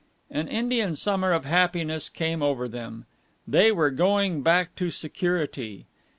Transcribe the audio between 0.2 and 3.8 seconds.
An Indian summer of happiness came over them. They